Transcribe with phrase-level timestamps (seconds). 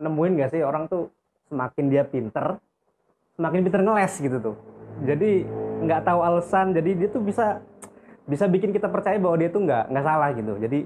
[0.00, 1.12] nemuin gak sih orang tuh
[1.48, 2.56] semakin dia pinter
[3.38, 4.56] semakin pinter ngeles gitu tuh.
[5.06, 5.46] Jadi
[5.78, 7.62] nggak tahu alasan jadi dia tuh bisa
[8.26, 10.52] bisa bikin kita percaya bahwa dia tuh nggak nggak salah gitu.
[10.58, 10.78] Jadi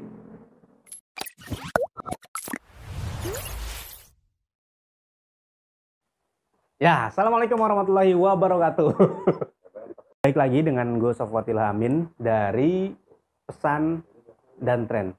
[6.76, 8.90] ya assalamualaikum warahmatullahi wabarakatuh.
[10.22, 12.92] Baik lagi dengan gue Sofwatil Amin dari
[13.48, 14.04] pesan
[14.60, 15.16] dan tren.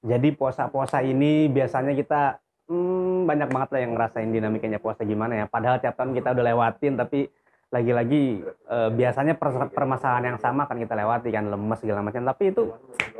[0.00, 5.46] Jadi puasa-puasa ini biasanya kita hmm, banyak banget lah yang ngerasain dinamikanya puasa gimana ya.
[5.48, 7.28] Padahal tiap tahun kita udah lewatin, tapi
[7.72, 12.22] lagi-lagi eh, biasanya per- permasalahan yang sama kan kita lewati kan lemes segala macam.
[12.22, 12.62] Tapi itu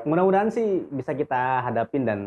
[0.06, 2.18] mudah-mudahan sih bisa kita hadapin dan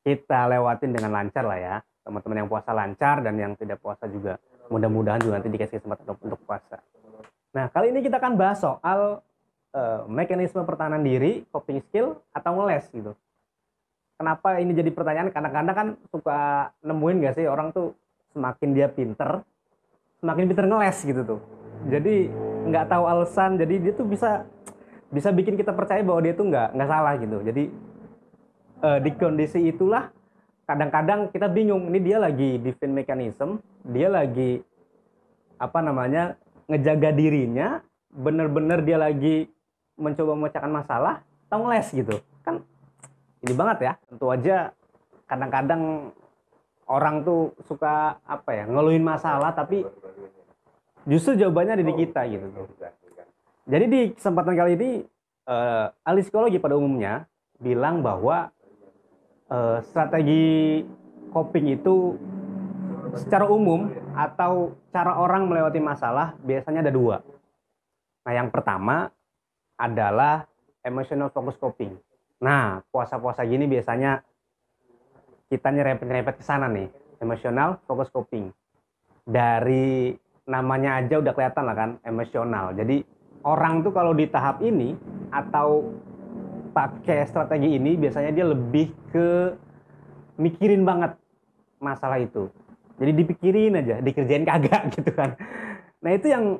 [0.00, 1.76] kita lewatin dengan lancar lah ya.
[2.00, 6.38] Teman-teman yang puasa lancar dan yang tidak puasa juga mudah-mudahan juga nanti dikasih kesempatan untuk,
[6.46, 6.78] puasa.
[7.50, 9.20] Nah kali ini kita akan bahas soal
[9.74, 13.12] eh, mekanisme pertahanan diri, coping skill atau ngeles gitu
[14.20, 15.32] kenapa ini jadi pertanyaan?
[15.32, 17.96] Kadang-kadang kan suka nemuin gak sih orang tuh
[18.36, 19.40] semakin dia pinter
[20.20, 21.40] semakin pinter ngeles gitu tuh.
[21.88, 22.28] Jadi
[22.68, 23.56] nggak tahu alasan.
[23.56, 24.44] Jadi dia tuh bisa
[25.08, 27.40] bisa bikin kita percaya bahwa dia tuh nggak nggak salah gitu.
[27.40, 27.64] Jadi
[28.84, 30.12] eh, di kondisi itulah
[30.68, 34.62] kadang-kadang kita bingung ini dia lagi defend mechanism dia lagi
[35.58, 36.38] apa namanya
[36.70, 37.82] ngejaga dirinya
[38.14, 39.50] bener-bener dia lagi
[39.98, 42.14] mencoba memecahkan masalah atau ngeles gitu
[43.40, 43.92] ini banget ya.
[44.08, 44.56] Tentu aja
[45.24, 46.12] kadang-kadang
[46.90, 49.86] orang tuh suka apa ya ngeluhin masalah tapi
[51.06, 52.46] justru jawabannya ada di kita gitu.
[53.70, 54.90] Jadi di kesempatan kali ini
[55.46, 57.30] eh, ahli psikologi pada umumnya
[57.62, 58.50] bilang bahwa
[59.46, 60.82] eh, strategi
[61.30, 62.18] coping itu
[63.14, 67.22] secara umum atau cara orang melewati masalah biasanya ada dua.
[68.26, 69.14] Nah yang pertama
[69.78, 70.44] adalah
[70.82, 71.94] emotional focus coping
[72.40, 74.24] Nah, puasa-puasa gini biasanya
[75.52, 76.88] kita nyerempet-nyerempet ke sana nih,
[77.20, 78.48] emosional fokus coping.
[79.28, 80.16] Dari
[80.48, 82.72] namanya aja udah kelihatan lah kan, emosional.
[82.72, 83.04] Jadi
[83.44, 84.96] orang tuh kalau di tahap ini
[85.28, 85.92] atau
[86.72, 89.28] pakai strategi ini biasanya dia lebih ke
[90.40, 91.12] mikirin banget
[91.76, 92.48] masalah itu.
[92.96, 95.36] Jadi dipikirin aja, dikerjain kagak gitu kan.
[96.00, 96.56] Nah, itu yang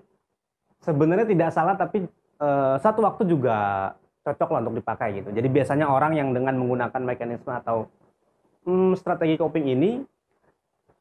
[0.84, 2.04] sebenarnya tidak salah tapi
[2.40, 3.92] eh, satu waktu juga
[4.24, 5.32] cocok lah untuk dipakai gitu.
[5.32, 7.88] Jadi biasanya orang yang dengan menggunakan mekanisme atau
[8.68, 10.04] hmm, strategi coping ini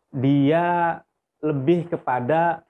[0.09, 0.97] dia
[1.44, 2.63] lebih kepada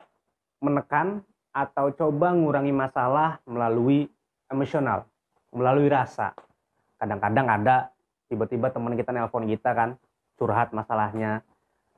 [0.59, 1.23] menekan
[1.55, 4.05] atau coba ngurangi masalah melalui
[4.51, 5.07] emosional,
[5.49, 6.35] melalui rasa.
[6.99, 7.75] Kadang-kadang ada
[8.29, 9.89] tiba-tiba teman kita nelpon kita kan
[10.37, 11.41] curhat masalahnya.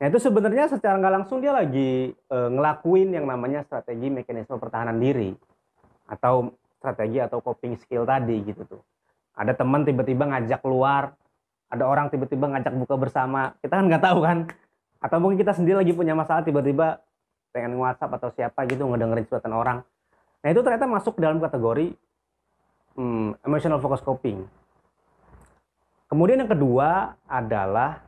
[0.02, 4.98] Nah itu sebenarnya secara nggak langsung dia lagi e, ngelakuin yang namanya strategi mekanisme pertahanan
[4.98, 5.36] diri
[6.10, 6.50] atau
[6.82, 8.82] strategi atau coping skill tadi gitu tuh.
[9.38, 11.14] Ada teman tiba-tiba ngajak keluar,
[11.70, 14.38] ada orang tiba-tiba ngajak buka bersama, kita kan nggak tahu kan.
[14.98, 17.00] Atau mungkin kita sendiri lagi punya masalah tiba-tiba
[17.54, 19.78] pengen WhatsApp atau siapa gitu ngedengerin curhatan orang.
[20.42, 21.94] Nah itu ternyata masuk dalam kategori
[22.98, 24.42] hmm, emotional focus coping.
[26.10, 28.04] Kemudian yang kedua adalah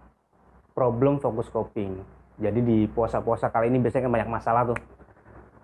[0.76, 2.02] problem focus coping.
[2.42, 4.80] Jadi di puasa-puasa kali ini biasanya kan banyak masalah tuh.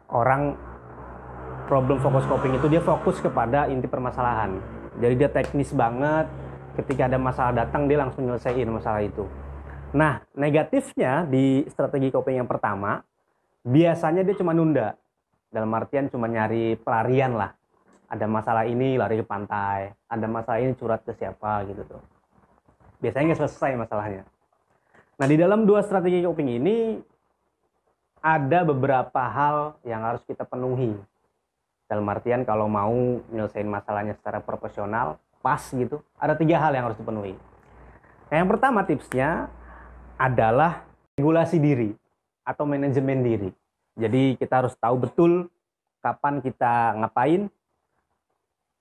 [0.10, 0.56] Orang
[1.70, 4.58] problem focus coping itu dia fokus kepada inti permasalahan.
[4.98, 6.26] Jadi dia teknis banget.
[6.74, 9.30] Ketika ada masalah datang dia langsung nyelesain masalah itu.
[9.94, 13.06] Nah, negatifnya di strategi coping yang pertama,
[13.62, 14.98] biasanya dia cuma nunda.
[15.54, 17.54] Dalam artian cuma nyari pelarian lah.
[18.10, 22.02] Ada masalah ini lari ke pantai, ada masalah ini curhat ke siapa gitu tuh.
[22.98, 24.24] Biasanya nggak selesai masalahnya.
[25.22, 26.98] Nah, di dalam dua strategi coping ini
[28.24, 30.96] ada beberapa hal yang harus kita penuhi
[31.90, 32.94] dalam artian kalau mau
[33.34, 37.34] menyelesaikan masalahnya secara profesional pas gitu ada tiga hal yang harus dipenuhi.
[38.30, 39.50] Nah, yang pertama tipsnya
[40.22, 40.86] adalah
[41.18, 41.90] regulasi diri
[42.46, 43.50] atau manajemen diri.
[43.98, 45.50] Jadi kita harus tahu betul
[46.00, 47.50] kapan kita ngapain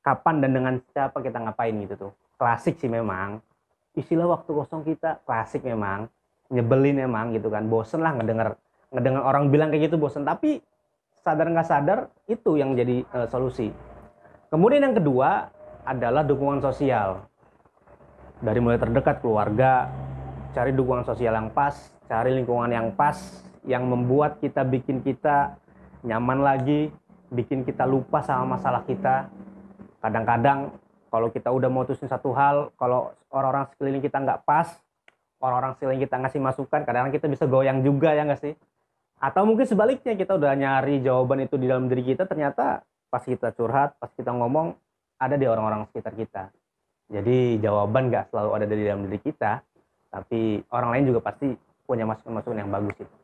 [0.09, 2.13] kapan dan dengan siapa kita ngapain gitu tuh.
[2.41, 3.45] Klasik sih memang.
[3.93, 6.09] Istilah waktu kosong kita klasik memang.
[6.49, 7.69] Nyebelin memang gitu kan.
[7.69, 8.57] Bosen lah ngedenger
[8.89, 10.25] ngedenger orang bilang kayak gitu bosen.
[10.25, 10.65] Tapi
[11.23, 11.99] sadar nggak sadar
[12.29, 13.71] itu yang jadi uh, solusi.
[14.49, 15.53] Kemudian yang kedua
[15.85, 17.25] adalah dukungan sosial.
[18.39, 19.91] Dari mulai terdekat keluarga,
[20.55, 21.75] cari dukungan sosial yang pas,
[22.07, 23.19] cari lingkungan yang pas,
[23.67, 25.59] yang membuat kita bikin kita
[26.07, 26.89] nyaman lagi,
[27.29, 29.29] bikin kita lupa sama masalah kita.
[29.99, 30.73] Kadang-kadang
[31.11, 34.71] kalau kita udah mutusin satu hal, kalau orang-orang sekeliling kita nggak pas,
[35.43, 38.55] orang-orang sekeliling kita ngasih masukan, kadang-kadang kita bisa goyang juga ya nggak sih?
[39.19, 43.51] Atau mungkin sebaliknya kita udah nyari jawaban itu di dalam diri kita ternyata pas kita
[43.51, 44.79] curhat, pas kita ngomong
[45.19, 46.43] ada di orang-orang sekitar kita.
[47.11, 49.65] Jadi jawaban nggak selalu ada di dalam diri kita,
[50.13, 51.51] tapi orang lain juga pasti
[51.89, 53.15] punya masukan-masukan yang bagus itu.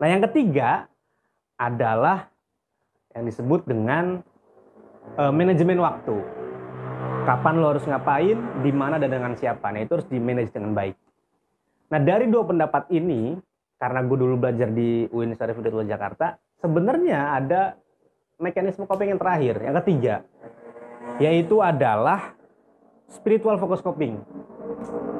[0.00, 0.86] Nah yang ketiga
[1.58, 2.30] adalah
[3.12, 4.24] yang disebut dengan
[5.20, 6.16] uh, manajemen waktu.
[7.22, 9.70] Kapan lo harus ngapain, di mana dan dengan siapa.
[9.70, 10.96] Nah itu harus di manage dengan baik.
[11.92, 13.36] Nah dari dua pendapat ini,
[13.82, 17.74] karena gue dulu belajar di UIN Syarif Hidayatullah Jakarta, sebenarnya ada
[18.38, 20.22] mekanisme coping yang terakhir, yang ketiga,
[21.18, 22.38] yaitu adalah
[23.10, 24.22] spiritual focus coping.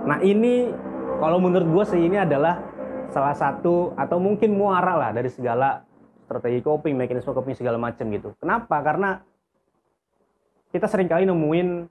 [0.07, 0.71] Nah ini
[1.19, 2.63] kalau menurut gue sih ini adalah
[3.11, 5.83] salah satu atau mungkin muara lah dari segala
[6.31, 8.31] strategi coping, mekanisme coping segala macam gitu.
[8.39, 8.79] Kenapa?
[8.79, 9.19] Karena
[10.71, 11.91] kita sering kali nemuin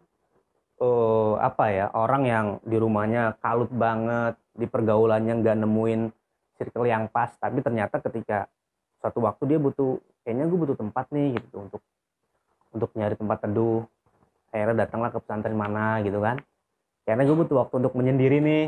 [0.79, 6.20] uh, apa ya orang yang di rumahnya kalut banget, di pergaulannya nggak nemuin
[6.61, 8.45] circle yang pas, tapi ternyata ketika
[9.01, 11.81] suatu waktu dia butuh, kayaknya gue butuh tempat nih gitu untuk
[12.69, 13.81] untuk nyari tempat teduh.
[14.53, 16.37] Akhirnya datanglah ke pesantren mana gitu kan.
[17.01, 18.65] Karena gue butuh waktu untuk menyendiri nih.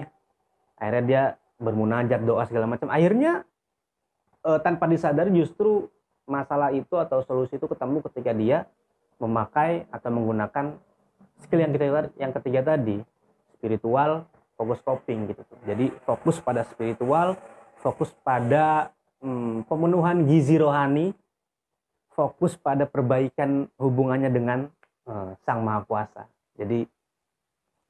[0.82, 1.24] Akhirnya dia
[1.62, 2.90] bermunajat doa segala macam.
[2.90, 3.46] Akhirnya
[4.42, 5.88] uh, tanpa disadari justru
[6.26, 8.58] masalah itu atau solusi itu ketemu ketika dia
[9.20, 10.76] memakai atau menggunakan
[11.44, 11.86] skill yang kita
[12.16, 13.04] yang ketiga tadi
[13.60, 15.44] spiritual fokus coping gitu.
[15.68, 17.36] Jadi fokus pada spiritual,
[17.84, 21.12] fokus pada hmm, pemenuhan gizi rohani,
[22.16, 24.72] fokus pada perbaikan hubungannya dengan
[25.04, 26.24] uh, Sang Maha Kuasa.
[26.56, 26.88] Jadi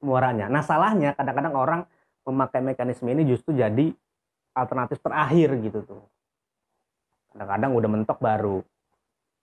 [0.02, 0.50] muaranya.
[0.50, 1.80] Nah salahnya kadang-kadang orang
[2.26, 3.94] memakai mekanisme ini justru jadi
[4.58, 6.02] alternatif terakhir gitu tuh.
[7.30, 8.58] Kadang-kadang udah mentok baru,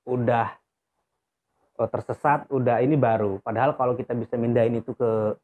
[0.03, 0.47] udah
[1.79, 3.39] oh, tersesat, udah ini baru.
[3.39, 5.39] Padahal kalau kita bisa mindahin itu ke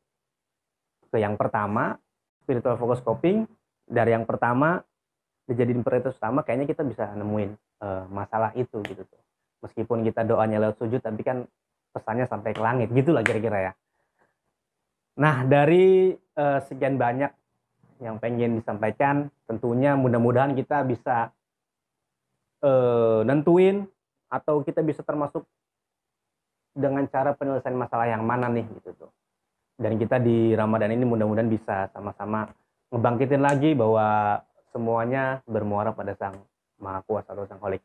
[1.07, 1.95] ke yang pertama,
[2.44, 3.48] spiritual focus coping,
[3.88, 4.83] dari yang pertama
[5.47, 9.21] dijadiin prioritas utama, kayaknya kita bisa nemuin uh, masalah itu gitu tuh.
[9.63, 11.47] Meskipun kita doanya lewat sujud, tapi kan
[11.95, 13.73] pesannya sampai ke langit, gitulah kira-kira ya.
[15.17, 17.31] Nah, dari uh, sekian banyak
[18.03, 21.33] yang pengen disampaikan, tentunya mudah-mudahan kita bisa
[22.61, 23.89] uh, nentuin
[24.29, 25.47] atau kita bisa termasuk
[26.77, 29.11] dengan cara penyelesaian masalah yang mana nih gitu tuh.
[29.77, 32.50] Dan kita di Ramadan ini mudah-mudahan bisa sama-sama
[32.93, 34.41] ngebangkitin lagi bahwa
[34.77, 36.38] semuanya bermuara pada Sang
[36.77, 37.81] Maha Kuasa atau Sang Holik.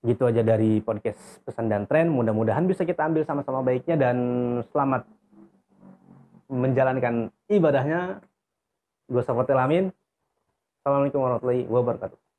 [0.00, 2.08] Gitu aja dari podcast pesan dan tren.
[2.08, 4.16] Mudah-mudahan bisa kita ambil sama-sama baiknya dan
[4.72, 5.04] selamat
[6.48, 8.24] menjalankan ibadahnya.
[9.04, 9.92] Gue Safatul Amin.
[10.80, 12.29] Assalamualaikum warahmatullahi wabarakatuh.